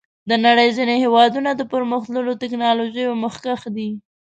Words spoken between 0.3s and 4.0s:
نړۍ ځینې هېوادونه د پرمختللو ټکنالوژیو مخکښ دي.